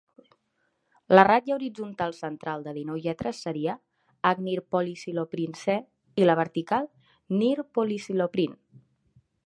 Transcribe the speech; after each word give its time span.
La 1.17 1.23
ratlla 1.27 1.53
horitzontal 1.57 2.15
central, 2.19 2.63
de 2.69 2.73
dinou 2.77 2.97
lletres, 3.03 3.43
seria 3.47 3.75
«ecnirpolisiloprince» 4.31 5.77
i 6.23 6.27
la 6.31 6.39
vertical 6.41 6.93
«nirpolisiloprin». 7.43 8.59